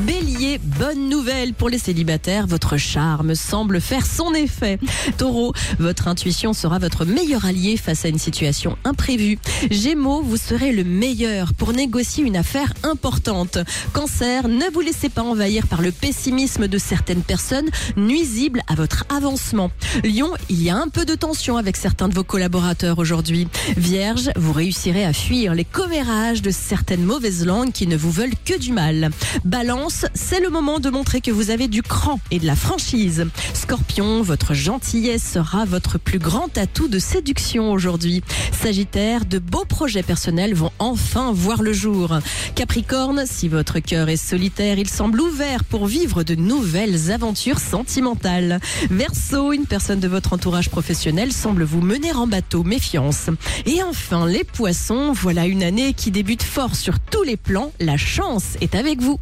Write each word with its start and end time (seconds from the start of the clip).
Bélier, 0.00 0.58
bonne 0.58 1.08
nouvelle 1.08 1.52
pour 1.52 1.68
les 1.68 1.78
célibataires, 1.78 2.46
votre 2.46 2.76
charme 2.76 3.34
semble 3.34 3.80
faire 3.80 4.06
son 4.06 4.34
effet. 4.34 4.78
Taureau, 5.18 5.52
votre 5.78 6.08
intuition 6.08 6.54
sera 6.54 6.78
votre 6.78 7.04
meilleur 7.04 7.44
allié 7.44 7.76
face 7.76 8.04
à 8.04 8.08
une 8.08 8.18
situation 8.18 8.76
imprévue. 8.84 9.38
Gémeaux, 9.70 10.22
vous 10.22 10.38
serez 10.38 10.72
le 10.72 10.82
meilleur 10.82 11.52
pour 11.54 11.72
négocier 11.72 12.24
une 12.24 12.36
affaire 12.36 12.72
importante. 12.82 13.58
Cancer, 13.92 14.48
ne 14.48 14.72
vous 14.72 14.80
laissez 14.80 15.08
pas 15.08 15.22
envahir 15.22 15.66
par 15.66 15.82
le 15.82 15.92
pessimisme 15.92 16.68
de 16.68 16.78
certaines 16.78 17.22
personnes 17.22 17.68
nuisibles 17.96 18.62
à 18.68 18.74
votre 18.74 19.04
avancement. 19.14 19.70
Lion, 20.04 20.32
il 20.48 20.62
y 20.62 20.70
a 20.70 20.76
un 20.76 20.88
peu 20.88 21.04
de 21.04 21.14
tension 21.14 21.58
avec 21.58 21.76
certains 21.76 22.08
de 22.08 22.14
vos 22.14 22.24
collaborateurs 22.24 22.98
aujourd'hui. 22.98 23.46
Vierge, 23.76 24.30
vous 24.36 24.52
réussirez 24.52 25.04
à 25.04 25.12
fuir 25.12 25.54
les 25.54 25.64
commérages 25.64 26.42
de 26.42 26.50
certaines 26.50 27.04
mauvaises 27.04 27.44
langues 27.44 27.72
qui 27.72 27.86
ne 27.86 27.96
vous 27.96 28.10
veulent 28.10 28.34
que 28.44 28.58
du 28.58 28.72
mal. 28.72 29.10
Balance, 29.44 29.81
c'est 29.88 30.40
le 30.40 30.50
moment 30.50 30.80
de 30.80 30.90
montrer 30.90 31.20
que 31.20 31.30
vous 31.30 31.50
avez 31.50 31.68
du 31.68 31.82
cran 31.82 32.20
et 32.30 32.38
de 32.38 32.46
la 32.46 32.56
franchise. 32.56 33.26
Scorpion, 33.54 34.22
votre 34.22 34.54
gentillesse 34.54 35.32
sera 35.32 35.64
votre 35.64 35.98
plus 35.98 36.18
grand 36.18 36.56
atout 36.58 36.88
de 36.88 36.98
séduction 36.98 37.72
aujourd'hui. 37.72 38.22
Sagittaire, 38.52 39.24
de 39.24 39.38
beaux 39.38 39.64
projets 39.64 40.02
personnels 40.02 40.54
vont 40.54 40.72
enfin 40.78 41.32
voir 41.32 41.62
le 41.62 41.72
jour. 41.72 42.18
Capricorne, 42.54 43.24
si 43.26 43.48
votre 43.48 43.78
cœur 43.78 44.08
est 44.08 44.16
solitaire, 44.16 44.78
il 44.78 44.88
semble 44.88 45.20
ouvert 45.20 45.64
pour 45.64 45.86
vivre 45.86 46.22
de 46.22 46.34
nouvelles 46.34 47.10
aventures 47.10 47.60
sentimentales. 47.60 48.60
Verseau, 48.90 49.52
une 49.52 49.66
personne 49.66 50.00
de 50.00 50.08
votre 50.08 50.32
entourage 50.32 50.70
professionnel 50.70 51.32
semble 51.32 51.64
vous 51.64 51.80
mener 51.80 52.12
en 52.12 52.26
bateau, 52.26 52.62
méfiance. 52.62 53.30
Et 53.66 53.82
enfin, 53.82 54.26
les 54.26 54.44
poissons, 54.44 55.12
voilà 55.12 55.46
une 55.46 55.62
année 55.62 55.94
qui 55.94 56.10
débute 56.10 56.42
fort 56.42 56.76
sur 56.76 57.00
tous 57.00 57.22
les 57.22 57.36
plans. 57.36 57.72
La 57.80 57.96
chance 57.96 58.56
est 58.60 58.74
avec 58.74 59.00
vous. 59.00 59.18